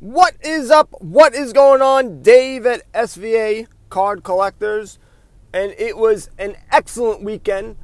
What 0.00 0.36
is 0.42 0.70
up? 0.70 0.90
What 1.00 1.34
is 1.34 1.52
going 1.52 1.82
on? 1.82 2.22
Dave 2.22 2.66
at 2.66 2.90
SVA 2.92 3.66
Card 3.90 4.22
Collectors. 4.22 5.00
And 5.52 5.74
it 5.76 5.96
was 5.96 6.30
an 6.38 6.54
excellent 6.70 7.24
weekend 7.24 7.76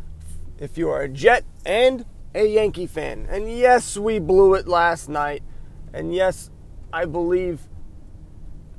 if 0.56 0.78
you 0.78 0.88
are 0.90 1.02
a 1.02 1.08
Jet 1.08 1.44
and 1.66 2.06
a 2.32 2.46
Yankee 2.46 2.86
fan. 2.86 3.26
And 3.28 3.50
yes, 3.50 3.96
we 3.96 4.20
blew 4.20 4.54
it 4.54 4.68
last 4.68 5.08
night. 5.08 5.42
And 5.92 6.14
yes, 6.14 6.52
I 6.92 7.04
believe 7.04 7.62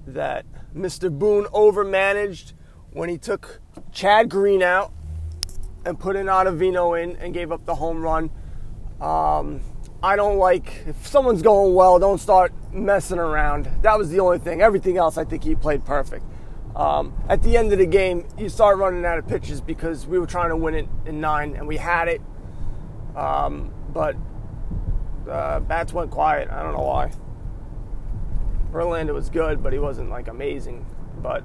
that 0.08 0.46
Mr. 0.74 1.12
Boone 1.12 1.44
overmanaged 1.48 2.54
when 2.92 3.10
he 3.10 3.18
took 3.18 3.60
Chad 3.92 4.30
Green 4.30 4.64
out 4.64 4.94
and 5.86 6.00
put 6.00 6.16
an 6.16 6.28
Ottavino 6.28 7.04
in 7.04 7.18
and 7.18 7.34
gave 7.34 7.52
up 7.52 7.66
the 7.66 7.76
home 7.76 8.02
run. 8.02 8.32
Um, 9.02 9.62
I 10.02 10.16
don't 10.16 10.38
like 10.38 10.84
if 10.88 11.08
someone's 11.08 11.42
going 11.42 11.74
well, 11.74 12.00
don't 12.00 12.20
start 12.20 12.54
messing 12.72 13.20
around. 13.20 13.70
That 13.82 13.98
was 13.98 14.10
the 14.10 14.20
only 14.20 14.40
thing. 14.40 14.62
Everything 14.62 14.98
else, 14.98 15.18
I 15.18 15.26
think 15.26 15.44
he 15.44 15.56
played 15.56 15.86
perfect. 15.86 16.24
Um, 16.76 17.14
at 17.30 17.42
the 17.42 17.56
end 17.58 17.72
of 17.72 17.80
the 17.80 17.86
game, 17.86 18.28
you 18.38 18.50
start 18.50 18.78
running 18.78 19.06
out 19.06 19.18
of 19.18 19.28
pitches 19.28 19.62
because 19.62 20.06
we 20.06 20.20
were 20.20 20.28
trying 20.28 20.50
to 20.50 20.58
win 20.58 20.76
it 20.76 20.88
in 21.06 21.22
nine 21.22 21.56
and 21.56 21.68
we 21.68 21.78
had 21.78 22.08
it. 22.08 22.22
Um, 23.16 23.74
but 23.94 24.16
uh, 25.30 25.62
bats 25.62 25.94
went 25.94 26.12
quiet. 26.12 26.50
I 26.52 26.62
don't 26.62 26.74
know 26.74 26.84
why. 26.84 27.12
Verlander 28.72 29.14
was 29.14 29.30
good, 29.30 29.64
but 29.64 29.72
he 29.72 29.80
wasn't 29.80 30.10
like 30.10 30.28
amazing. 30.28 30.86
But 31.22 31.44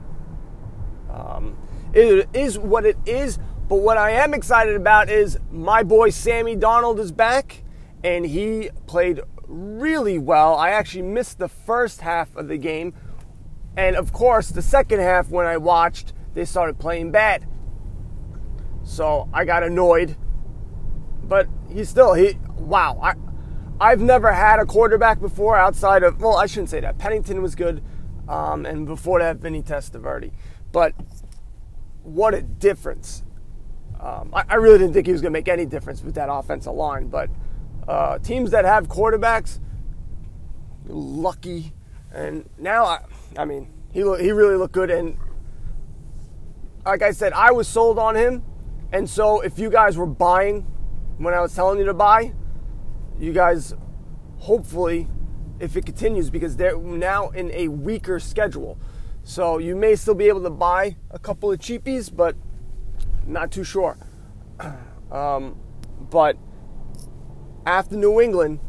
um, 1.09 1.56
it 1.95 2.28
is 2.34 2.59
what 2.59 2.84
it 2.84 2.98
is. 3.06 3.38
But 3.70 3.83
what 3.83 3.98
I 3.98 4.10
am 4.10 4.34
excited 4.34 4.74
about 4.74 5.09
is 5.09 5.38
my 5.52 5.84
boy 5.84 6.10
Sammy 6.10 6.56
Darnold 6.56 6.98
is 6.98 7.12
back 7.12 7.62
and 8.02 8.27
he 8.27 8.69
played 8.88 9.20
really 9.46 10.19
well. 10.19 10.56
I 10.56 10.70
actually 10.70 11.02
missed 11.02 11.38
the 11.38 11.46
first 11.46 12.01
half 12.01 12.34
of 12.34 12.48
the 12.48 12.56
game. 12.56 12.95
And 13.77 13.95
of 13.95 14.12
course, 14.12 14.48
the 14.48 14.60
second 14.60 14.98
half, 14.98 15.30
when 15.30 15.46
I 15.46 15.57
watched, 15.57 16.15
they 16.35 16.45
started 16.45 16.80
playing 16.80 17.12
bad. 17.12 17.46
So 18.82 19.29
I 19.32 19.45
got 19.45 19.62
annoyed. 19.62 20.16
But 21.23 21.46
he 21.73 21.84
still, 21.84 22.15
he, 22.15 22.40
wow. 22.57 22.99
I, 23.01 23.15
I've 23.80 24.01
never 24.01 24.32
had 24.32 24.59
a 24.59 24.66
quarterback 24.66 25.21
before 25.21 25.57
outside 25.57 26.02
of, 26.02 26.21
well, 26.21 26.37
I 26.37 26.46
shouldn't 26.46 26.71
say 26.71 26.80
that. 26.80 26.99
Pennington 26.99 27.40
was 27.40 27.55
good. 27.55 27.84
Um, 28.29 28.66
and 28.66 28.84
before 28.84 29.21
that, 29.21 29.37
Vinny 29.37 29.62
Testaverde. 29.62 30.32
But 30.73 30.93
what 32.02 32.34
a 32.34 32.43
difference. 32.43 33.23
Um, 34.01 34.30
I, 34.32 34.45
I 34.48 34.54
really 34.54 34.79
didn't 34.79 34.95
think 34.95 35.06
he 35.06 35.12
was 35.12 35.20
going 35.20 35.32
to 35.32 35.38
make 35.38 35.48
any 35.48 35.66
difference 35.66 36.02
with 36.02 36.15
that 36.15 36.29
offensive 36.30 36.73
line. 36.73 37.09
But 37.09 37.29
uh, 37.87 38.18
teams 38.18 38.51
that 38.52 38.65
have 38.65 38.88
quarterbacks, 38.88 39.60
lucky. 40.87 41.73
And 42.12 42.48
now, 42.59 42.84
I, 42.84 43.04
I 43.37 43.45
mean, 43.45 43.71
he 43.93 44.01
he 44.01 44.32
really 44.32 44.56
looked 44.56 44.74
good. 44.74 44.90
And 44.90 45.18
like 46.84 47.02
I 47.02 47.10
said, 47.10 47.32
I 47.34 47.52
was 47.52 47.68
sold 47.68 47.98
on 47.98 48.16
him. 48.16 48.43
And 48.93 49.09
so, 49.09 49.40
if 49.40 49.59
you 49.59 49.71
guys 49.71 49.96
were 49.96 50.06
buying 50.06 50.62
when 51.18 51.34
I 51.34 51.40
was 51.40 51.54
telling 51.54 51.78
you 51.78 51.84
to 51.84 51.95
buy, 51.95 52.32
you 53.18 53.32
guys, 53.32 53.74
hopefully, 54.38 55.06
if 55.60 55.76
it 55.76 55.84
continues, 55.84 56.30
because 56.30 56.56
they're 56.56 56.78
now 56.78 57.28
in 57.30 57.51
a 57.52 57.68
weaker 57.68 58.18
schedule. 58.18 58.78
So 59.23 59.59
you 59.59 59.76
may 59.76 59.95
still 59.96 60.15
be 60.15 60.28
able 60.28 60.43
to 60.43 60.51
buy 60.51 60.96
a 61.10 61.18
couple 61.18 61.52
of 61.52 61.59
cheapies, 61.60 62.15
but 62.15 62.34
not 63.26 63.51
too 63.51 63.65
sure. 63.65 63.96
Um, 65.10 65.56
but 66.09 66.37
after 67.66 67.97
New 67.97 68.21
England, 68.21 68.60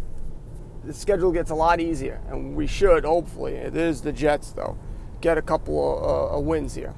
the 0.83 0.93
schedule 0.93 1.31
gets 1.31 1.51
a 1.51 1.55
lot 1.55 1.79
easier, 1.79 2.19
and 2.29 2.55
we 2.55 2.65
should 2.65 3.05
hopefully. 3.05 3.53
It 3.53 3.75
is 3.75 4.01
the 4.01 4.11
Jets 4.11 4.51
though, 4.51 4.77
get 5.21 5.37
a 5.37 5.41
couple 5.41 5.99
of 6.03 6.37
uh, 6.37 6.39
wins 6.39 6.73
here. 6.73 6.95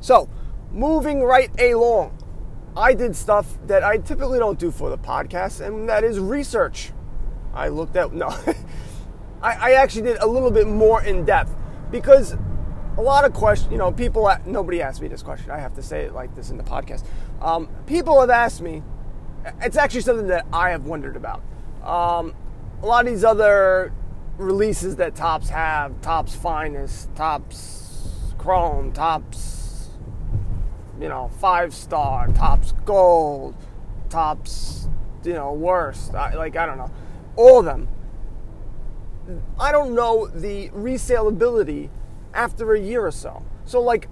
So, 0.00 0.28
moving 0.72 1.22
right 1.22 1.50
along, 1.60 2.18
I 2.76 2.94
did 2.94 3.14
stuff 3.14 3.58
that 3.66 3.84
I 3.84 3.98
typically 3.98 4.38
don't 4.38 4.58
do 4.58 4.70
for 4.70 4.90
the 4.90 4.98
podcast, 4.98 5.60
and 5.60 5.88
that 5.88 6.02
is 6.02 6.18
research. 6.18 6.92
I 7.52 7.68
looked 7.68 7.96
at 7.96 8.12
no, 8.14 8.28
I, 9.42 9.52
I 9.52 9.72
actually 9.72 10.02
did 10.02 10.16
a 10.18 10.26
little 10.26 10.50
bit 10.50 10.66
more 10.66 11.02
in 11.02 11.24
depth 11.24 11.54
because 11.90 12.36
a 12.96 13.02
lot 13.02 13.24
of 13.24 13.32
questions, 13.32 13.72
you 13.72 13.78
know, 13.78 13.90
people, 13.90 14.30
nobody 14.46 14.80
asked 14.80 15.02
me 15.02 15.08
this 15.08 15.22
question. 15.22 15.50
I 15.50 15.58
have 15.58 15.74
to 15.74 15.82
say 15.82 16.02
it 16.02 16.14
like 16.14 16.34
this 16.34 16.50
in 16.50 16.56
the 16.56 16.62
podcast. 16.62 17.04
Um, 17.40 17.68
people 17.86 18.20
have 18.20 18.30
asked 18.30 18.60
me, 18.60 18.82
it's 19.60 19.76
actually 19.76 20.02
something 20.02 20.28
that 20.28 20.46
I 20.52 20.70
have 20.70 20.86
wondered 20.86 21.16
about. 21.16 21.42
Um, 21.82 22.34
a 22.82 22.86
lot 22.86 23.06
of 23.06 23.12
these 23.12 23.24
other 23.24 23.92
releases 24.38 24.96
that 24.96 25.14
Topps 25.14 25.48
have, 25.50 26.00
Topps 26.00 26.34
Finest, 26.34 27.14
Topps 27.14 28.34
Chrome, 28.38 28.92
Topps, 28.92 29.88
you 31.00 31.08
know, 31.08 31.30
five 31.40 31.74
star, 31.74 32.28
Topps 32.28 32.72
Gold, 32.84 33.54
Topps, 34.08 34.88
you 35.24 35.32
know, 35.32 35.52
worst. 35.52 36.14
I, 36.14 36.34
like, 36.34 36.56
I 36.56 36.66
don't 36.66 36.78
know. 36.78 36.90
All 37.36 37.58
of 37.58 37.64
them. 37.64 37.88
I 39.58 39.72
don't 39.72 39.94
know 39.94 40.26
the 40.26 40.68
resaleability 40.70 41.88
after 42.34 42.74
a 42.74 42.80
year 42.80 43.06
or 43.06 43.10
so. 43.10 43.44
So, 43.64 43.80
like, 43.80 44.08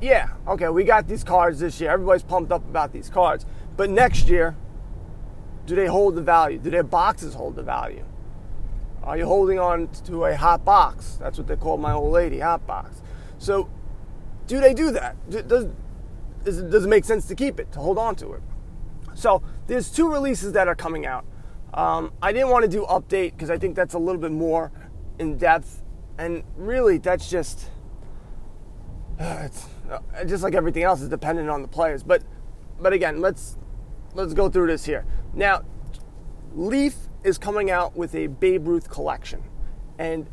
yeah, 0.00 0.30
okay, 0.48 0.68
we 0.68 0.84
got 0.84 1.06
these 1.06 1.22
cards 1.22 1.60
this 1.60 1.80
year. 1.80 1.90
Everybody's 1.90 2.22
pumped 2.22 2.50
up 2.50 2.64
about 2.68 2.92
these 2.92 3.08
cards. 3.08 3.44
But 3.76 3.90
next 3.90 4.28
year, 4.28 4.56
do 5.66 5.76
they 5.76 5.86
hold 5.86 6.14
the 6.14 6.22
value? 6.22 6.58
Do 6.58 6.70
their 6.70 6.82
boxes 6.82 7.34
hold 7.34 7.56
the 7.56 7.62
value? 7.62 8.04
Are 9.02 9.16
you 9.16 9.26
holding 9.26 9.58
on 9.58 9.88
to 10.04 10.24
a 10.26 10.36
hot 10.36 10.64
box? 10.64 11.16
That's 11.20 11.38
what 11.38 11.46
they 11.46 11.56
call 11.56 11.78
my 11.78 11.92
old 11.92 12.12
lady, 12.12 12.40
hot 12.40 12.66
box. 12.66 13.02
So, 13.38 13.68
do 14.46 14.60
they 14.60 14.74
do 14.74 14.90
that? 14.90 15.16
Does, 15.30 15.66
does 16.44 16.84
it 16.84 16.88
make 16.88 17.04
sense 17.04 17.26
to 17.26 17.34
keep 17.34 17.60
it, 17.60 17.70
to 17.72 17.78
hold 17.78 17.98
on 17.98 18.16
to 18.16 18.32
it? 18.32 18.42
So, 19.14 19.42
there's 19.66 19.90
two 19.90 20.10
releases 20.10 20.52
that 20.52 20.68
are 20.68 20.74
coming 20.74 21.06
out. 21.06 21.24
Um, 21.72 22.12
I 22.20 22.32
didn't 22.32 22.48
want 22.48 22.64
to 22.64 22.70
do 22.70 22.84
update 22.86 23.32
because 23.32 23.50
I 23.50 23.56
think 23.56 23.76
that's 23.76 23.94
a 23.94 23.98
little 23.98 24.20
bit 24.20 24.32
more 24.32 24.72
in 25.18 25.38
depth, 25.38 25.82
and 26.20 26.44
really, 26.56 26.98
that's 26.98 27.30
just 27.30 27.70
uh, 29.18 29.42
it's 29.44 29.66
uh, 29.90 30.24
just 30.24 30.42
like 30.42 30.54
everything 30.54 30.82
else 30.82 31.00
is 31.00 31.08
dependent 31.08 31.48
on 31.48 31.62
the 31.62 31.68
players. 31.68 32.02
But 32.02 32.22
but 32.78 32.92
again, 32.92 33.20
let's 33.20 33.56
let's 34.14 34.34
go 34.34 34.50
through 34.50 34.66
this 34.66 34.84
here. 34.84 35.06
Now, 35.32 35.62
Leaf 36.54 36.96
is 37.24 37.38
coming 37.38 37.70
out 37.70 37.96
with 37.96 38.14
a 38.14 38.26
Babe 38.26 38.68
Ruth 38.68 38.90
collection. 38.90 39.42
And 39.98 40.28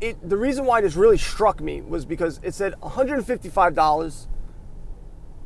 it, 0.00 0.28
the 0.28 0.36
reason 0.36 0.64
why 0.64 0.80
this 0.80 0.96
really 0.96 1.18
struck 1.18 1.60
me 1.60 1.80
was 1.82 2.04
because 2.04 2.40
it 2.42 2.54
said 2.54 2.74
$155 2.82 4.26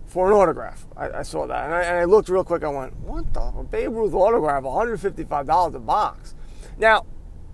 for 0.07 0.27
an 0.29 0.33
autograph. 0.33 0.87
I, 0.97 1.11
I 1.11 1.23
saw 1.23 1.47
that. 1.47 1.65
And 1.65 1.75
I, 1.75 1.83
and 1.83 1.99
I, 1.99 2.05
looked 2.05 2.29
real 2.29 2.45
quick. 2.45 2.65
I 2.65 2.69
went, 2.69 2.97
what 2.97 3.33
the? 3.33 3.67
Babe 3.71 3.93
Ruth 3.93 4.15
autograph, 4.15 4.65
$155 4.65 5.75
a 5.75 5.79
box. 5.79 6.35
Now, 6.79 7.07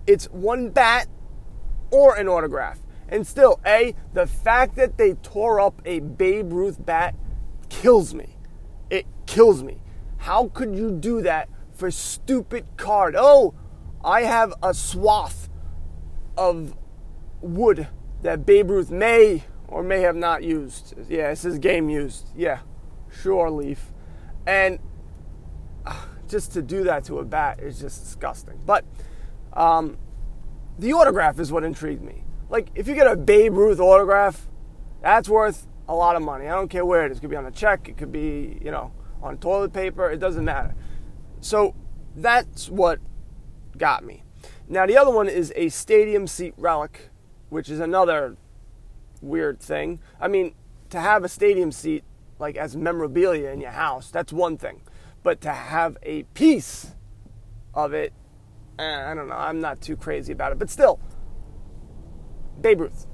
it's 0.07 0.25
one 0.25 0.69
bat 0.69 1.07
or 1.93 2.15
an 2.15 2.27
autograph. 2.27 2.79
And 3.07 3.25
still, 3.27 3.59
A, 3.65 3.93
the 4.13 4.25
fact 4.25 4.75
that 4.75 4.97
they 4.97 5.13
tore 5.13 5.61
up 5.61 5.79
a 5.85 5.99
Babe 5.99 6.51
Ruth 6.51 6.83
bat 6.83 7.15
kills 7.69 8.15
me. 8.15 8.37
It 8.89 9.05
kills 9.27 9.63
me. 9.63 9.77
How 10.17 10.47
could 10.47 10.75
you 10.75 10.89
do 10.89 11.21
that 11.21 11.49
for 11.71 11.91
stupid 11.91 12.65
card? 12.77 13.15
Oh, 13.15 13.53
I 14.03 14.23
have 14.23 14.53
a 14.63 14.73
swath 14.73 15.49
of 16.35 16.75
wood 17.41 17.87
that 18.23 18.45
Babe 18.45 18.71
Ruth 18.71 18.89
may 18.89 19.43
or 19.67 19.83
may 19.83 20.01
have 20.01 20.15
not 20.15 20.43
used. 20.43 20.95
Yeah, 21.07 21.29
it 21.29 21.35
says 21.35 21.59
game 21.59 21.89
used. 21.89 22.29
Yeah, 22.35 22.59
sure, 23.11 23.51
Leaf. 23.51 23.91
And 24.47 24.79
uh, 25.85 26.05
just 26.27 26.53
to 26.53 26.63
do 26.63 26.83
that 26.85 27.03
to 27.05 27.19
a 27.19 27.25
bat 27.25 27.59
is 27.59 27.79
just 27.79 28.03
disgusting. 28.03 28.59
But 28.65 28.85
um, 29.53 29.97
the 30.77 30.93
autograph 30.93 31.39
is 31.39 31.51
what 31.51 31.63
intrigued 31.63 32.01
me. 32.01 32.23
Like, 32.49 32.69
if 32.75 32.87
you 32.87 32.95
get 32.95 33.07
a 33.07 33.15
Babe 33.15 33.53
Ruth 33.53 33.79
autograph, 33.79 34.47
that's 35.01 35.27
worth 35.27 35.67
a 35.87 35.95
lot 35.95 36.15
of 36.15 36.21
money. 36.21 36.47
I 36.47 36.51
don't 36.51 36.69
care 36.69 36.85
where 36.85 37.05
it 37.05 37.11
is. 37.11 37.17
It 37.17 37.21
could 37.21 37.29
be 37.29 37.35
on 37.35 37.45
a 37.45 37.51
check, 37.51 37.89
it 37.89 37.97
could 37.97 38.11
be, 38.11 38.59
you 38.61 38.71
know, 38.71 38.91
on 39.21 39.37
toilet 39.37 39.73
paper, 39.73 40.09
it 40.09 40.17
doesn't 40.19 40.45
matter. 40.45 40.75
So 41.41 41.75
that's 42.15 42.69
what 42.69 42.99
got 43.77 44.03
me. 44.03 44.23
Now, 44.67 44.85
the 44.85 44.97
other 44.97 45.11
one 45.11 45.27
is 45.27 45.51
a 45.55 45.69
stadium 45.69 46.27
seat 46.27 46.53
relic, 46.57 47.09
which 47.49 47.69
is 47.69 47.79
another 47.79 48.37
weird 49.21 49.59
thing. 49.59 49.99
I 50.19 50.27
mean, 50.27 50.55
to 50.89 50.99
have 50.99 51.23
a 51.23 51.29
stadium 51.29 51.71
seat 51.71 52.03
like 52.39 52.57
as 52.57 52.75
memorabilia 52.75 53.49
in 53.51 53.61
your 53.61 53.71
house, 53.71 54.09
that's 54.09 54.33
one 54.33 54.57
thing. 54.57 54.81
But 55.23 55.41
to 55.41 55.51
have 55.51 55.97
a 56.03 56.23
piece 56.33 56.91
of 57.73 57.93
it, 57.93 58.13
Eh, 58.79 59.11
I 59.11 59.13
don't 59.13 59.27
know, 59.27 59.35
I'm 59.35 59.59
not 59.61 59.81
too 59.81 59.95
crazy 59.95 60.33
about 60.33 60.51
it. 60.51 60.59
But 60.59 60.69
still, 60.69 60.99
Babe 62.59 62.81
Ruth. 62.81 63.05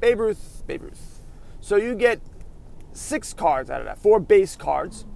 Babe 0.00 0.20
Ruth, 0.20 0.62
Babe 0.66 0.82
Ruth. 0.82 1.22
So 1.60 1.76
you 1.76 1.94
get 1.94 2.20
six 2.92 3.32
cards 3.32 3.70
out 3.70 3.80
of 3.80 3.86
that, 3.86 3.98
four 3.98 4.20
base 4.20 4.56
cards. 4.56 5.06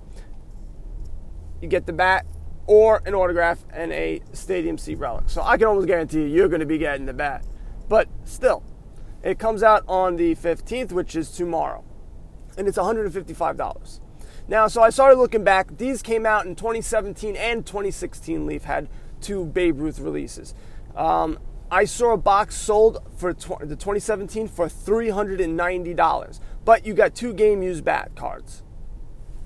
You 1.61 1.69
get 1.69 1.87
the 1.87 1.93
bat 1.93 2.27
or 2.67 3.03
an 3.05 3.15
autograph 3.15 3.65
and 3.73 3.93
a 3.93 4.23
stadium 4.33 4.79
seat 4.79 4.97
relic. 4.97 5.29
So 5.29 5.43
I 5.43 5.59
can 5.59 5.67
almost 5.67 5.87
guarantee 5.87 6.21
you 6.21 6.27
you're 6.27 6.49
going 6.49 6.61
to 6.61 6.67
be 6.67 6.79
getting 6.79 7.07
the 7.07 7.13
bat. 7.13 7.45
But 7.89 8.09
still, 8.25 8.63
it 9.23 9.39
comes 9.39 9.63
out 9.63 9.85
on 9.87 10.17
the 10.17 10.35
15th, 10.37 10.93
which 10.93 11.15
is 11.15 11.31
tomorrow, 11.31 11.85
and 12.57 12.67
it's 12.67 12.79
$155. 12.79 14.01
Now, 14.49 14.67
so 14.69 14.83
I 14.83 14.91
started 14.91 15.19
looking 15.19 15.45
back. 15.45 15.77
These 15.77 16.03
came 16.03 16.25
out 16.25 16.47
in 16.47 16.57
2017 16.57 17.37
and 17.37 17.67
2016. 17.67 18.47
Leaf 18.47 18.65
had 18.65 18.89
two 19.21 19.45
Babe 19.45 19.81
Ruth 19.81 19.99
releases. 20.01 20.55
Um, 20.97 21.39
I 21.71 21.85
saw 21.85 22.15
a 22.15 22.17
box 22.17 22.57
sold 22.57 22.99
for 23.17 23.33
tw- 23.33 23.61
the 23.61 23.77
2017 23.77 24.49
for 24.49 24.67
$390, 24.67 26.41
but 26.65 26.85
you 26.85 26.95
got 26.95 27.15
two 27.15 27.33
game 27.33 27.63
used 27.63 27.85
bat 27.85 28.17
cards. 28.17 28.65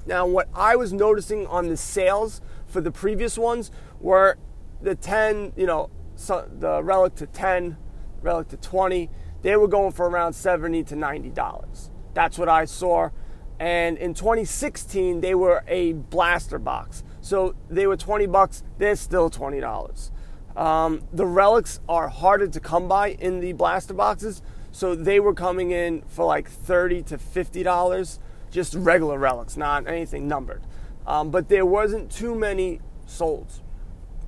Now, 0.07 0.27
what 0.27 0.49
I 0.55 0.77
was 0.77 0.93
noticing 0.93 1.47
on 1.47 1.69
the 1.69 1.77
sales 1.77 2.41
for 2.67 2.81
the 2.81 2.91
previous 2.91 3.37
ones 3.37 3.71
were 4.01 4.39
the 4.81 4.95
10, 4.95 5.53
you 5.57 5.67
know, 5.67 5.91
so 6.15 6.49
the 6.51 6.83
relic 6.83 7.15
to 7.17 7.27
10, 7.27 7.77
relic 8.23 8.49
to 8.49 8.57
20, 8.57 9.11
they 9.43 9.57
were 9.57 9.69
going 9.69 9.93
for 9.93 10.09
around 10.09 10.33
70 10.33 10.85
to 10.85 10.97
90 10.97 11.31
dollars. 11.31 11.91
That's 12.15 12.39
what 12.39 12.49
I 12.49 12.65
saw. 12.65 13.11
And 13.59 13.99
in 13.99 14.15
2016, 14.15 15.21
they 15.21 15.35
were 15.35 15.63
a 15.67 15.93
blaster 15.93 16.59
box. 16.59 17.03
So 17.25 17.55
they 17.71 17.87
were 17.87 17.97
20 17.97 18.27
bucks, 18.27 18.63
they're 18.77 18.97
still 18.97 19.31
$20. 19.31 20.11
Um, 20.59 21.01
the 21.11 21.25
relics 21.25 21.81
are 21.89 22.09
harder 22.09 22.47
to 22.49 22.61
come 22.61 22.87
by 22.87 23.13
in 23.13 23.41
the 23.41 23.55
blaster 23.55 23.95
boxes, 23.95 24.43
so 24.73 24.95
they 24.95 25.21
were 25.21 25.33
coming 25.33 25.71
in 25.71 26.03
for 26.07 26.27
like 26.27 26.51
30 26.51 27.03
to 27.05 27.17
$50, 27.17 28.19
just 28.51 28.75
regular 28.75 29.19
relics, 29.19 29.57
not 29.57 29.89
anything 29.89 30.29
numbered. 30.29 30.61
Um, 31.07 31.31
but 31.31 31.49
there 31.49 31.65
wasn't 31.65 32.13
too 32.13 32.35
many 32.35 32.83
sold 33.07 33.51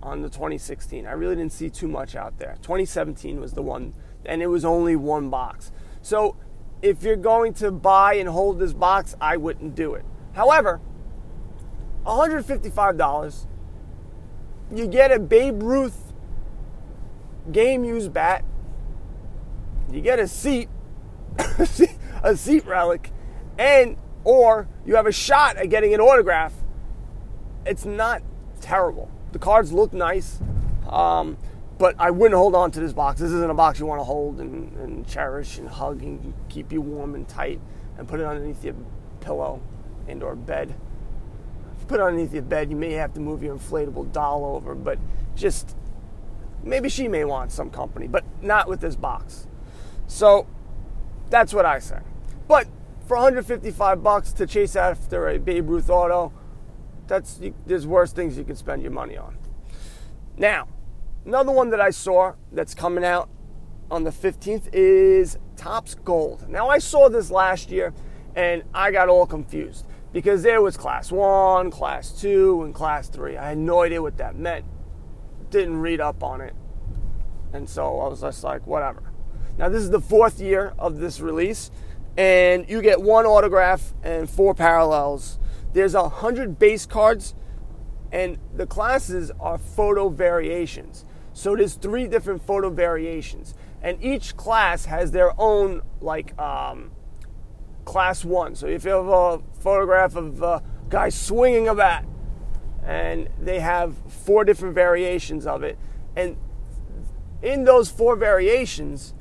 on 0.02 0.22
the 0.22 0.30
2016. 0.30 1.06
I 1.06 1.12
really 1.12 1.36
didn't 1.36 1.52
see 1.52 1.68
too 1.68 1.88
much 1.88 2.16
out 2.16 2.38
there. 2.38 2.56
2017 2.62 3.38
was 3.38 3.52
the 3.52 3.62
one, 3.62 3.92
and 4.24 4.40
it 4.40 4.46
was 4.46 4.64
only 4.64 4.96
one 4.96 5.28
box. 5.28 5.70
So 6.00 6.34
if 6.80 7.02
you're 7.02 7.16
going 7.16 7.52
to 7.54 7.70
buy 7.70 8.14
and 8.14 8.30
hold 8.30 8.58
this 8.58 8.72
box, 8.72 9.14
I 9.20 9.36
wouldn't 9.36 9.74
do 9.74 9.92
it. 9.92 10.06
However, 10.32 10.80
$155, 12.06 13.46
you 14.74 14.86
get 14.86 15.12
a 15.12 15.18
Babe 15.18 15.62
Ruth 15.62 16.12
game 17.52 17.84
used 17.84 18.12
bat, 18.12 18.44
you 19.90 20.00
get 20.00 20.18
a 20.18 20.28
seat, 20.28 20.68
a 22.22 22.36
seat 22.36 22.66
relic, 22.66 23.10
and 23.58 23.96
or 24.24 24.68
you 24.84 24.96
have 24.96 25.06
a 25.06 25.12
shot 25.12 25.56
at 25.56 25.68
getting 25.70 25.94
an 25.94 26.00
autograph. 26.00 26.52
It's 27.64 27.84
not 27.84 28.22
terrible. 28.60 29.10
The 29.32 29.38
cards 29.38 29.72
look 29.72 29.92
nice. 29.92 30.40
Um, 30.88 31.36
but 31.78 31.94
I 31.98 32.10
wouldn't 32.10 32.36
hold 32.36 32.54
on 32.54 32.70
to 32.72 32.80
this 32.80 32.92
box. 32.92 33.20
This 33.20 33.32
isn't 33.32 33.50
a 33.50 33.54
box 33.54 33.78
you 33.78 33.86
want 33.86 34.00
to 34.00 34.04
hold 34.04 34.40
and, 34.40 34.74
and 34.78 35.06
cherish 35.06 35.58
and 35.58 35.68
hug 35.68 36.02
and 36.02 36.32
keep 36.48 36.72
you 36.72 36.80
warm 36.80 37.14
and 37.14 37.28
tight 37.28 37.60
and 37.98 38.08
put 38.08 38.20
it 38.20 38.26
underneath 38.26 38.64
your 38.64 38.74
pillow 39.20 39.60
and 40.08 40.22
or 40.22 40.34
bed. 40.34 40.74
Put 41.88 42.00
underneath 42.00 42.32
your 42.32 42.42
bed, 42.42 42.70
you 42.70 42.76
may 42.76 42.92
have 42.92 43.14
to 43.14 43.20
move 43.20 43.42
your 43.42 43.56
inflatable 43.56 44.12
doll 44.12 44.44
over, 44.44 44.74
but 44.74 44.98
just 45.34 45.76
maybe 46.62 46.88
she 46.88 47.08
may 47.08 47.24
want 47.24 47.52
some 47.52 47.70
company, 47.70 48.08
but 48.08 48.24
not 48.42 48.68
with 48.68 48.80
this 48.80 48.96
box. 48.96 49.46
So 50.06 50.46
that's 51.30 51.54
what 51.54 51.64
I 51.64 51.78
say. 51.78 52.00
But 52.48 52.66
for 53.06 53.16
155 53.16 54.02
bucks 54.02 54.32
to 54.32 54.46
chase 54.46 54.74
after 54.74 55.28
a 55.28 55.38
Babe 55.38 55.68
Ruth 55.68 55.90
auto, 55.90 56.32
that's 57.06 57.40
there's 57.66 57.86
worse 57.86 58.12
things 58.12 58.36
you 58.36 58.44
can 58.44 58.56
spend 58.56 58.82
your 58.82 58.90
money 58.90 59.16
on. 59.16 59.38
Now, 60.36 60.68
Another 61.26 61.50
one 61.50 61.70
that 61.70 61.80
I 61.80 61.90
saw 61.90 62.34
that's 62.52 62.72
coming 62.72 63.04
out 63.04 63.28
on 63.90 64.04
the 64.04 64.12
15th 64.12 64.68
is 64.72 65.38
Topps 65.56 65.96
Gold. 65.96 66.48
Now, 66.48 66.68
I 66.68 66.78
saw 66.78 67.08
this 67.08 67.32
last 67.32 67.68
year 67.68 67.92
and 68.36 68.62
I 68.72 68.92
got 68.92 69.08
all 69.08 69.26
confused 69.26 69.86
because 70.16 70.42
there 70.42 70.62
was 70.62 70.78
class 70.78 71.12
one, 71.12 71.70
class 71.70 72.10
two, 72.10 72.62
and 72.62 72.74
class 72.74 73.06
three. 73.06 73.36
I 73.36 73.50
had 73.50 73.58
no 73.58 73.82
idea 73.82 74.00
what 74.00 74.16
that 74.16 74.34
meant. 74.34 74.64
Didn't 75.50 75.76
read 75.76 76.00
up 76.00 76.22
on 76.22 76.40
it. 76.40 76.54
And 77.52 77.68
so 77.68 78.00
I 78.00 78.08
was 78.08 78.22
just 78.22 78.42
like, 78.42 78.66
whatever. 78.66 79.12
Now, 79.58 79.68
this 79.68 79.82
is 79.82 79.90
the 79.90 80.00
fourth 80.00 80.40
year 80.40 80.72
of 80.78 81.00
this 81.00 81.20
release, 81.20 81.70
and 82.16 82.66
you 82.66 82.80
get 82.80 83.02
one 83.02 83.26
autograph 83.26 83.92
and 84.02 84.26
four 84.26 84.54
parallels. 84.54 85.38
There's 85.74 85.94
a 85.94 86.08
hundred 86.08 86.58
base 86.58 86.86
cards, 86.86 87.34
and 88.10 88.38
the 88.54 88.66
classes 88.66 89.30
are 89.38 89.58
photo 89.58 90.08
variations. 90.08 91.04
So 91.34 91.54
there's 91.54 91.74
three 91.74 92.06
different 92.06 92.40
photo 92.42 92.70
variations, 92.70 93.54
and 93.82 94.02
each 94.02 94.34
class 94.34 94.86
has 94.86 95.10
their 95.10 95.38
own 95.38 95.82
like 96.00 96.40
um, 96.40 96.92
class 97.86 98.22
one. 98.24 98.54
So 98.54 98.66
if 98.66 98.84
you 98.84 98.90
have 98.90 99.08
a 99.08 99.40
photograph 99.60 100.16
of 100.16 100.42
a 100.42 100.62
guy 100.90 101.08
swinging 101.08 101.68
a 101.68 101.74
bat, 101.74 102.04
and 102.84 103.28
they 103.40 103.60
have 103.60 103.96
four 104.06 104.44
different 104.44 104.74
variations 104.74 105.46
of 105.46 105.62
it, 105.62 105.78
and 106.14 106.36
in 107.40 107.64
those 107.64 107.90
four 107.90 108.16
variations, 108.16 109.14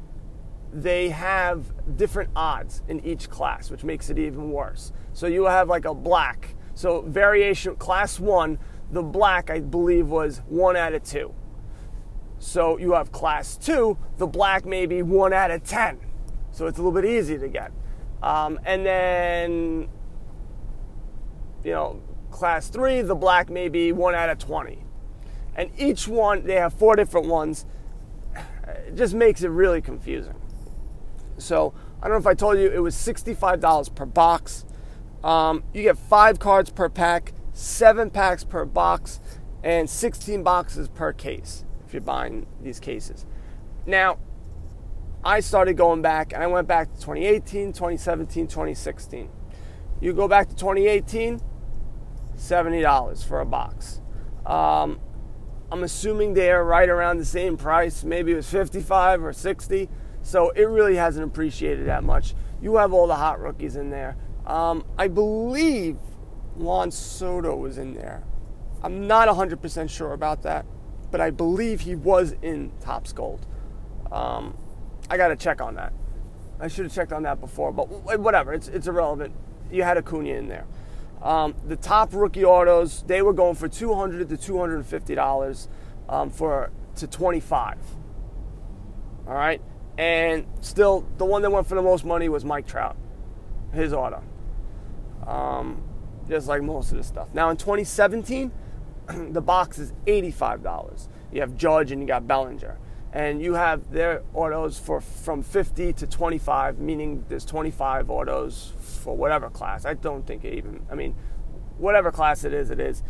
they 0.74 1.10
have 1.10 1.72
different 1.96 2.30
odds 2.36 2.82
in 2.90 3.00
each 3.06 3.30
class, 3.30 3.72
which 3.72 3.84
makes 3.86 4.10
it 4.10 4.20
even 4.20 4.52
worse. 4.52 4.92
So 5.14 5.28
you 5.28 5.46
have 5.46 5.70
like 5.70 5.86
a 5.86 5.94
black. 5.94 6.56
So 6.74 7.02
variation 7.02 7.76
class 7.78 8.20
one, 8.20 8.60
the 8.92 9.02
black 9.02 9.50
I 9.50 9.62
believe 9.62 10.08
was 10.08 10.42
one 10.48 10.76
out 10.76 10.94
of 10.94 11.04
two. 11.04 11.34
So 12.40 12.78
you 12.78 12.94
have 12.94 13.12
class 13.12 13.56
two, 13.56 13.98
the 14.18 14.28
black 14.28 14.66
may 14.66 14.86
be 14.86 15.02
one 15.02 15.32
out 15.32 15.52
of 15.52 15.64
10. 15.64 16.00
So 16.52 16.68
it's 16.68 16.78
a 16.78 16.82
little 16.82 17.00
bit 17.02 17.10
easy 17.10 17.38
to 17.38 17.48
get. 17.48 17.72
Um, 18.22 18.60
and 18.66 18.86
then, 18.86 19.90
you 21.64 21.72
know, 21.72 22.02
class 22.32 22.70
three, 22.70 23.02
the 23.02 23.16
black 23.16 23.50
may 23.50 23.70
be 23.70 23.92
one 23.92 24.16
out 24.16 24.30
of 24.30 24.38
20. 24.40 24.84
And 25.56 25.72
each 25.78 26.08
one, 26.08 26.46
they 26.46 26.56
have 26.56 26.74
four 26.74 26.96
different 26.96 27.28
ones. 27.28 27.66
It 28.88 28.96
just 28.96 29.14
makes 29.14 29.42
it 29.44 29.50
really 29.50 29.82
confusing. 29.82 30.36
So 31.38 31.74
I 32.02 32.08
don't 32.08 32.16
know 32.16 32.20
if 32.20 32.28
I 32.28 32.34
told 32.34 32.58
you, 32.58 32.70
it 32.70 32.80
was 32.80 32.96
$65 32.96 33.96
per 33.96 34.06
box. 34.06 34.66
Um, 35.24 35.64
you 35.74 35.84
get 35.84 35.98
five 35.98 36.40
cards 36.40 36.70
per 36.70 36.90
pack, 36.90 37.34
seven 37.54 38.10
packs 38.10 38.44
per 38.44 38.66
box, 38.66 39.20
and 39.64 39.90
16 39.90 40.44
boxes 40.44 40.88
per 40.88 41.14
case 41.14 41.66
if 41.88 41.94
you're 41.94 42.02
buying 42.02 42.46
these 42.62 42.80
cases. 42.80 43.26
Now, 43.86 44.18
I 45.26 45.40
started 45.40 45.76
going 45.76 46.02
back 46.02 46.34
and 46.34 46.44
I 46.44 46.48
went 46.48 46.68
back 46.68 46.94
to 46.94 47.00
2018, 47.02 47.74
2017, 47.74 48.48
2016. 48.48 49.30
You 50.00 50.14
go 50.14 50.28
back 50.28 50.48
to 50.50 50.56
2018, 50.56 51.42
$70 52.38 53.26
for 53.26 53.40
a 53.40 53.46
box. 53.46 54.02
Um, 54.46 55.00
I'm 55.72 55.84
assuming 55.84 56.36
they're 56.36 56.64
right 56.64 56.88
around 56.88 57.18
the 57.18 57.26
same 57.26 57.58
price. 57.58 58.04
Maybe 58.04 58.34
it 58.34 58.36
was 58.36 58.50
55 58.50 59.24
or 59.24 59.34
60. 59.34 59.90
So 60.22 60.52
it 60.52 60.66
really 60.66 60.96
hasn't 60.96 61.26
appreciated 61.26 61.88
that 61.88 62.04
much. 62.04 62.36
You 62.62 62.76
have 62.76 62.94
all 62.94 63.08
the 63.08 63.16
hot 63.16 63.40
rookies 63.40 63.76
in 63.76 63.90
there. 63.90 64.16
Um, 64.46 64.86
I 64.98 65.08
believe 65.08 65.98
Juan 66.56 66.92
Soto 66.92 67.56
was 67.56 67.80
in 67.80 67.96
there. 67.96 68.24
I'm 68.84 69.08
not 69.08 69.28
100% 69.28 69.90
sure 69.90 70.14
about 70.14 70.44
that 70.44 70.66
but 71.16 71.22
I 71.22 71.30
believe 71.30 71.80
he 71.80 71.96
was 71.96 72.36
in 72.42 72.74
Topps 72.82 73.14
Gold. 73.14 73.46
Um, 74.12 74.58
I 75.10 75.18
got 75.18 75.30
to 75.30 75.36
check 75.36 75.62
on 75.62 75.76
that. 75.76 75.94
I 76.60 76.68
should 76.68 76.86
have 76.86 76.94
checked 76.94 77.14
on 77.14 77.24
that 77.24 77.40
before, 77.40 77.72
but 77.72 77.86
whatever. 78.20 78.54
It's 78.54 78.68
it's 78.68 78.88
irrelevant. 78.88 79.34
You 79.72 79.84
had 79.84 79.98
Acuna 79.98 80.30
in 80.30 80.48
there. 80.48 80.66
Um, 81.22 81.56
the 81.66 81.76
top 81.76 82.14
rookie 82.14 82.46
autos 82.46 83.04
they 83.04 83.22
were 83.22 83.34
going 83.34 83.56
for 83.56 83.68
two 83.68 83.94
hundred 83.94 84.30
to 84.30 84.38
two 84.38 84.58
hundred 84.60 84.78
and 84.78 84.86
fifty 84.86 85.16
dollars 85.16 85.68
um, 86.08 86.30
for 86.30 86.72
to 86.96 87.08
twenty 87.08 87.40
five. 87.40 87.80
All 89.28 89.34
right, 89.34 89.62
and 89.98 90.46
still 90.62 91.06
the 91.18 91.26
one 91.26 91.42
that 91.42 91.52
went 91.52 91.68
for 91.68 91.76
the 91.76 91.82
most 91.82 92.06
money 92.06 92.30
was 92.30 92.46
Mike 92.46 92.68
Trout, 92.68 92.96
his 93.74 93.92
auto. 93.92 94.24
Um, 95.28 95.84
just 96.30 96.48
like 96.48 96.62
most 96.62 96.92
of 96.92 96.98
the 96.98 97.04
stuff. 97.04 97.28
Now 97.34 97.50
in 97.50 97.58
2017 97.58 98.52
the 99.32 99.42
box 99.42 99.78
is 99.78 99.94
$85. 100.08 101.08
You 101.32 101.42
have 101.42 101.56
Judge 101.56 101.92
and 101.92 102.02
you 102.02 102.08
got 102.08 102.28
Bellinger. 102.28 102.78
And 103.16 103.42
you 103.42 103.54
have 103.54 103.92
their 103.92 104.24
autos 104.34 104.78
for 104.78 105.00
from 105.00 105.42
50 105.42 105.94
to 105.94 106.06
25, 106.06 106.80
meaning 106.80 107.24
there's 107.30 107.46
25 107.46 108.10
autos 108.10 108.74
for 108.78 109.16
whatever 109.16 109.50
class. 109.50 109.86
I 109.86 109.94
don't 109.94 110.28
think 110.28 110.44
even, 110.44 110.86
I 110.92 110.96
mean, 110.96 111.16
whatever 111.78 112.12
class 112.12 112.44
it 112.44 112.54
is, 112.54 112.70
it 112.72 112.80
is 112.82 113.04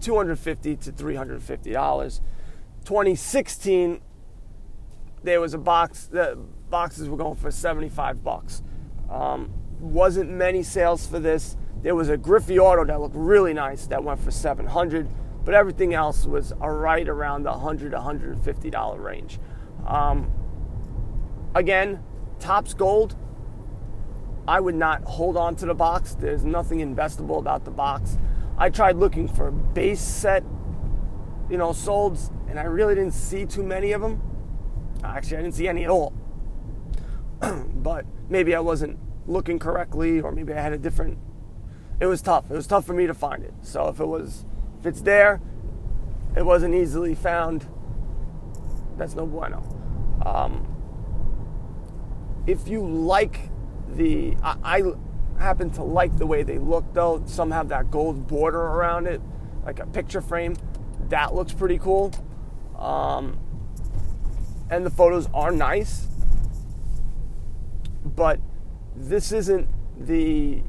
250 0.00 0.74
to 0.78 0.90
350 0.90 1.70
dollars. 1.70 2.20
2016, 2.84 4.00
there 5.22 5.40
was 5.40 5.54
a 5.54 5.58
box. 5.58 6.06
The 6.06 6.36
boxes 6.68 7.08
were 7.08 7.16
going 7.16 7.36
for 7.36 7.52
75 7.52 8.24
bucks. 8.24 8.64
Um, 9.08 9.52
wasn't 9.78 10.30
many 10.30 10.64
sales 10.64 11.06
for 11.06 11.20
this. 11.20 11.56
There 11.82 11.94
was 11.94 12.08
a 12.08 12.16
Griffey 12.16 12.58
auto 12.58 12.84
that 12.84 13.00
looked 13.00 13.14
really 13.14 13.54
nice 13.54 13.86
that 13.86 14.02
went 14.02 14.18
for 14.18 14.32
700 14.32 15.08
but 15.48 15.54
everything 15.54 15.94
else 15.94 16.26
was 16.26 16.52
right 16.60 17.08
around 17.08 17.44
the 17.44 17.50
$100, 17.50 17.90
150 17.92 18.68
dollar 18.68 19.00
range. 19.00 19.40
Um, 19.86 20.30
again, 21.54 22.02
Topps 22.38 22.74
Gold. 22.74 23.16
I 24.46 24.60
would 24.60 24.74
not 24.74 25.04
hold 25.04 25.38
on 25.38 25.56
to 25.56 25.64
the 25.64 25.72
box. 25.72 26.14
There's 26.14 26.44
nothing 26.44 26.80
investable 26.80 27.38
about 27.38 27.64
the 27.64 27.70
box. 27.70 28.18
I 28.58 28.68
tried 28.68 28.96
looking 28.96 29.26
for 29.26 29.50
base 29.50 30.02
set, 30.02 30.44
you 31.48 31.56
know, 31.56 31.70
solds, 31.70 32.30
and 32.50 32.58
I 32.58 32.64
really 32.64 32.94
didn't 32.94 33.14
see 33.14 33.46
too 33.46 33.62
many 33.62 33.92
of 33.92 34.02
them. 34.02 34.20
Actually, 35.02 35.38
I 35.38 35.42
didn't 35.44 35.54
see 35.54 35.66
any 35.66 35.82
at 35.82 35.88
all. 35.88 36.12
but 37.40 38.04
maybe 38.28 38.54
I 38.54 38.60
wasn't 38.60 38.98
looking 39.26 39.58
correctly, 39.58 40.20
or 40.20 40.30
maybe 40.30 40.52
I 40.52 40.60
had 40.60 40.74
a 40.74 40.78
different. 40.78 41.16
It 42.00 42.04
was 42.04 42.20
tough. 42.20 42.50
It 42.50 42.54
was 42.54 42.66
tough 42.66 42.84
for 42.84 42.92
me 42.92 43.06
to 43.06 43.14
find 43.14 43.42
it. 43.42 43.54
So 43.62 43.88
if 43.88 43.98
it 43.98 44.06
was, 44.06 44.44
if 44.78 44.86
it's 44.86 45.00
there, 45.00 45.40
it 46.36 46.44
wasn't 46.44 46.74
easily 46.74 47.14
found. 47.14 47.66
That's 48.96 49.14
no 49.14 49.26
bueno. 49.26 49.62
Um, 50.24 50.66
if 52.46 52.68
you 52.68 52.86
like 52.86 53.50
the, 53.94 54.36
I, 54.42 54.56
I 54.78 54.82
happen 55.38 55.70
to 55.70 55.82
like 55.82 56.16
the 56.16 56.26
way 56.26 56.42
they 56.42 56.58
look 56.58 56.92
though. 56.92 57.22
Some 57.26 57.50
have 57.50 57.68
that 57.68 57.90
gold 57.90 58.26
border 58.26 58.60
around 58.60 59.06
it, 59.06 59.20
like 59.64 59.80
a 59.80 59.86
picture 59.86 60.20
frame. 60.20 60.56
That 61.08 61.34
looks 61.34 61.52
pretty 61.52 61.78
cool. 61.78 62.12
Um, 62.76 63.38
and 64.70 64.84
the 64.84 64.90
photos 64.90 65.28
are 65.32 65.50
nice, 65.50 66.06
but 68.04 68.38
this 68.94 69.32
isn't 69.32 69.68
the, 69.98 70.62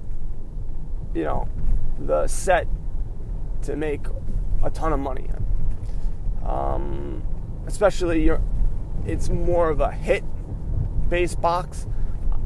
you 1.13 1.23
know, 1.23 1.47
the 1.99 2.27
set 2.27 2.67
to 3.63 3.75
make 3.75 4.01
a 4.63 4.69
ton 4.69 4.93
of 4.93 4.99
money. 4.99 5.29
Um, 6.45 7.23
especially 7.67 8.23
you're, 8.23 8.41
it's 9.05 9.29
more 9.29 9.69
of 9.69 9.81
a 9.81 9.91
hit 9.91 10.23
base 11.09 11.35
box. 11.35 11.87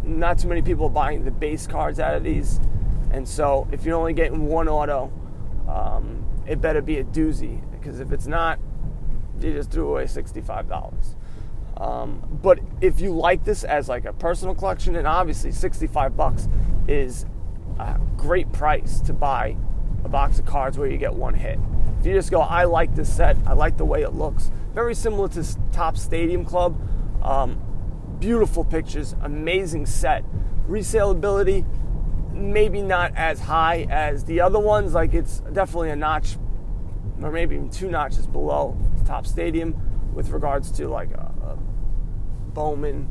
Not 0.03 0.39
too 0.39 0.47
many 0.47 0.61
people 0.61 0.89
buying 0.89 1.23
the 1.23 1.31
base 1.31 1.65
cards 1.65 1.99
out 1.99 2.13
of 2.13 2.23
these, 2.23 2.59
and 3.11 3.27
so 3.27 3.67
if 3.71 3.85
you're 3.85 3.97
only 3.97 4.13
getting 4.13 4.47
one 4.47 4.67
auto, 4.67 5.13
um, 5.69 6.25
it 6.45 6.59
better 6.59 6.81
be 6.81 6.97
a 6.97 7.05
doozy 7.05 7.61
because 7.71 8.01
if 8.01 8.11
it's 8.11 8.27
not, 8.27 8.59
you 9.39 9.53
just 9.53 9.71
threw 9.71 9.87
away 9.87 10.07
sixty-five 10.07 10.67
dollars. 10.67 11.15
Um, 11.77 12.39
but 12.41 12.59
if 12.81 12.99
you 12.99 13.11
like 13.13 13.43
this 13.43 13.63
as 13.63 13.89
like 13.89 14.05
a 14.05 14.13
personal 14.13 14.53
collection, 14.55 14.95
and 14.95 15.07
obviously 15.07 15.51
65 15.51 16.15
bucks 16.15 16.47
is 16.87 17.25
a 17.79 17.99
great 18.15 18.51
price 18.51 18.99
to 19.01 19.13
buy 19.13 19.57
a 20.03 20.09
box 20.09 20.39
of 20.39 20.45
cards 20.45 20.77
where 20.77 20.89
you 20.89 20.97
get 20.97 21.13
one 21.13 21.33
hit. 21.33 21.59
If 21.99 22.05
you 22.05 22.13
just 22.13 22.31
go, 22.31 22.41
I 22.41 22.65
like 22.65 22.95
this 22.95 23.13
set, 23.13 23.37
I 23.45 23.53
like 23.53 23.77
the 23.77 23.85
way 23.85 24.01
it 24.01 24.13
looks, 24.13 24.51
very 24.73 24.95
similar 24.95 25.27
to 25.29 25.57
Topps 25.71 26.01
Stadium 26.01 26.43
Club. 26.45 26.79
Um, 27.21 27.61
beautiful 28.19 28.65
pictures, 28.65 29.15
amazing 29.21 29.85
set. 29.85 30.23
Resaleability, 30.67 31.65
maybe 32.33 32.81
not 32.81 33.15
as 33.15 33.39
high 33.39 33.85
as 33.89 34.25
the 34.25 34.41
other 34.41 34.59
ones. 34.59 34.93
Like 34.93 35.13
it's 35.13 35.39
definitely 35.51 35.91
a 35.91 35.95
notch, 35.95 36.37
or 37.21 37.31
maybe 37.31 37.55
even 37.55 37.69
two 37.69 37.89
notches 37.89 38.27
below 38.27 38.77
Top 39.05 39.27
Stadium 39.27 39.75
with 40.13 40.29
regards 40.29 40.71
to 40.71 40.87
like 40.87 41.11
a, 41.11 41.33
a 41.41 41.57
Bowman 42.53 43.07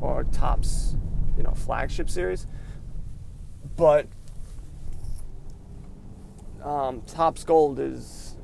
or 0.00 0.24
Topps, 0.24 0.96
you 1.36 1.42
know, 1.42 1.52
flagship 1.52 2.10
series. 2.10 2.46
But 3.76 4.08
um, 6.66 7.02
Topps 7.06 7.44
Gold 7.44 7.78
is, 7.80 8.36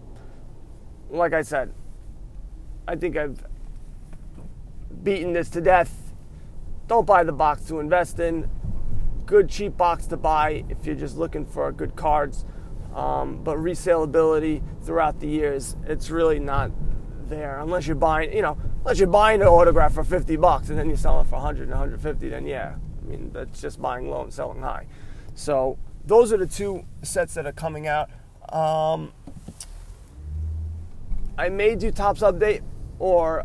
like 1.11 1.33
I 1.33 1.43
said, 1.43 1.73
I 2.87 2.97
think 2.97 3.17
I've 3.17 3.45
beaten 5.03 5.33
this 5.33 5.51
to 5.51 5.61
death 5.61 6.03
don't 6.93 7.07
buy 7.07 7.25
the 7.25 7.33
box 7.33 7.65
to 7.65 7.81
invest 7.81 8.21
in. 8.21 8.51
Good 9.25 9.49
cheap 9.49 9.79
box 9.79 10.07
to 10.09 10.19
buy 10.19 10.65
if 10.69 10.85
you're 10.85 10.95
just 10.95 11.17
looking 11.17 11.47
for 11.47 11.73
good 11.73 11.97
cards. 11.97 12.45
Um, 12.95 13.43
but 13.43 13.57
resaleability 13.57 14.63
throughout 14.83 15.19
the 15.19 15.27
years, 15.27 15.75
it's 15.87 16.11
really 16.11 16.39
not 16.39 16.71
there 17.29 17.61
unless 17.61 17.87
you're 17.87 17.97
buying, 17.97 18.31
you 18.31 18.43
know, 18.43 18.59
unless 18.81 18.99
you're 18.99 19.09
buying 19.09 19.41
an 19.41 19.49
autograph 19.49 19.95
for 19.95 20.05
50 20.05 20.37
bucks 20.37 20.69
and 20.69 20.79
then 20.79 20.91
you 20.91 20.97
sell 20.97 21.19
it 21.23 21.25
for 21.25 21.37
100 21.37 21.63
and 21.63 21.71
150. 21.71 22.29
Then 22.29 22.47
yeah, 22.47 22.75
I 23.01 23.09
mean 23.09 23.31
that's 23.33 23.63
just 23.63 23.81
buying 23.81 24.11
low 24.11 24.23
and 24.25 24.35
selling 24.35 24.61
high. 24.61 24.87
So 25.35 25.79
those 26.07 26.33
are 26.33 26.37
the 26.37 26.47
two 26.47 26.85
sets 27.03 27.35
that 27.35 27.47
are 27.47 27.53
coming 27.53 27.87
out. 27.87 28.11
Um, 28.53 29.13
I 31.39 31.49
may 31.49 31.75
do 31.75 31.91
Topps 31.91 32.21
update, 32.21 32.63
or 32.99 33.45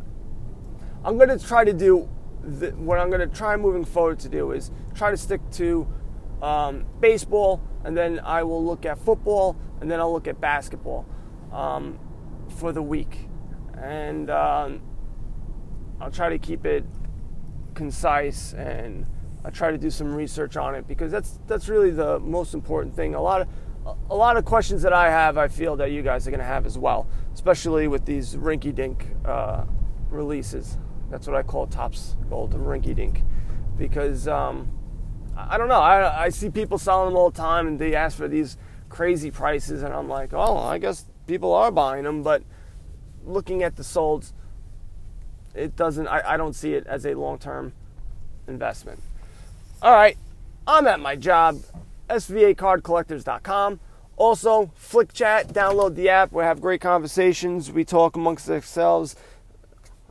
I'm 1.03 1.17
going 1.17 1.29
to 1.29 1.39
try 1.39 1.63
to 1.63 1.73
do 1.73 2.09
the, 2.43 2.71
what 2.71 2.99
I'm 2.99 3.09
going 3.09 3.27
to 3.27 3.35
try 3.35 3.55
moving 3.57 3.85
forward 3.85 4.19
to 4.19 4.29
do 4.29 4.51
is 4.51 4.71
try 4.95 5.11
to 5.11 5.17
stick 5.17 5.41
to 5.53 5.87
um, 6.41 6.85
baseball, 6.99 7.61
and 7.83 7.95
then 7.95 8.19
I 8.19 8.43
will 8.43 8.63
look 8.63 8.85
at 8.85 8.97
football, 8.99 9.55
and 9.81 9.89
then 9.89 9.99
I'll 9.99 10.11
look 10.11 10.27
at 10.27 10.39
basketball 10.39 11.05
um, 11.51 11.99
for 12.49 12.71
the 12.71 12.81
week, 12.81 13.29
and 13.81 14.29
um, 14.29 14.81
I'll 15.99 16.11
try 16.11 16.29
to 16.29 16.37
keep 16.37 16.65
it 16.65 16.85
concise 17.73 18.53
and 18.53 19.05
I 19.47 19.49
try 19.49 19.71
to 19.71 19.77
do 19.77 19.89
some 19.89 20.13
research 20.13 20.57
on 20.57 20.75
it 20.75 20.89
because 20.89 21.09
that's 21.09 21.39
that's 21.47 21.69
really 21.69 21.91
the 21.91 22.19
most 22.19 22.53
important 22.53 22.93
thing. 22.93 23.15
A 23.15 23.21
lot 23.21 23.39
of 23.39 23.47
a 24.09 24.15
lot 24.15 24.35
of 24.35 24.43
questions 24.43 24.81
that 24.81 24.91
I 24.91 25.09
have, 25.09 25.37
I 25.37 25.47
feel 25.47 25.77
that 25.77 25.91
you 25.91 26.01
guys 26.01 26.27
are 26.27 26.31
going 26.31 26.41
to 26.41 26.45
have 26.45 26.65
as 26.65 26.77
well, 26.77 27.07
especially 27.33 27.87
with 27.87 28.03
these 28.03 28.35
rinky-dink 28.35 29.07
uh, 29.23 29.63
releases. 30.09 30.77
That's 31.09 31.25
what 31.27 31.37
I 31.37 31.43
call 31.43 31.65
Topps 31.67 32.17
Gold, 32.29 32.51
the 32.51 32.57
rinky 32.57 32.93
dink. 32.93 33.23
Because 33.77 34.27
um, 34.27 34.69
I 35.37 35.57
don't 35.57 35.69
know, 35.69 35.79
I, 35.79 36.25
I 36.25 36.29
see 36.29 36.49
people 36.49 36.77
selling 36.77 37.11
them 37.11 37.17
all 37.17 37.29
the 37.29 37.37
time 37.37 37.67
and 37.67 37.79
they 37.79 37.95
ask 37.95 38.17
for 38.17 38.27
these 38.27 38.57
crazy 38.89 39.31
prices, 39.31 39.81
and 39.81 39.93
I'm 39.93 40.09
like, 40.09 40.33
oh, 40.33 40.57
I 40.57 40.77
guess 40.77 41.05
people 41.25 41.53
are 41.53 41.71
buying 41.71 42.03
them, 42.03 42.21
but 42.21 42.43
looking 43.25 43.63
at 43.63 43.77
the 43.77 43.83
solds, 43.83 44.33
it 45.55 45.77
doesn't, 45.77 46.09
I, 46.09 46.33
I 46.33 46.35
don't 46.35 46.53
see 46.53 46.73
it 46.73 46.85
as 46.85 47.05
a 47.05 47.13
long 47.13 47.39
term 47.39 47.71
investment. 48.49 48.99
All 49.81 49.93
right, 49.93 50.17
I'm 50.65 50.87
at 50.87 50.99
my 50.99 51.15
job, 51.15 51.61
svacardcollectors.com. 52.09 53.79
Also, 54.15 54.71
Flick 54.73 55.13
Chat, 55.13 55.49
download 55.49 55.93
the 55.93 56.09
app. 56.09 56.31
We 56.31 56.43
have 56.43 56.59
great 56.59 56.81
conversations. 56.81 57.71
We 57.71 57.85
talk 57.85 58.15
amongst 58.15 58.49
ourselves 58.49 59.15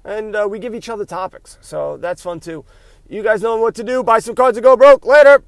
and 0.07 0.37
uh, 0.37 0.47
we 0.49 0.59
give 0.59 0.75
each 0.75 0.89
other 0.89 1.05
topics. 1.05 1.59
So 1.61 1.97
that's 1.97 2.23
fun 2.23 2.41
too. 2.41 2.65
You 3.09 3.23
guys 3.23 3.43
know 3.43 3.57
what 3.57 3.75
to 3.75 3.85
do. 3.85 4.03
Buy 4.03 4.21
some 4.21 4.35
cards 4.35 4.57
and 4.57 4.65
go 4.65 4.77
broke. 4.77 5.05
Later. 5.05 5.43